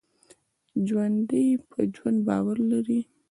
ژوندي 0.87 1.45
په 1.69 1.79
ژوند 1.95 2.19
باور 2.27 2.57
لري 2.71 3.01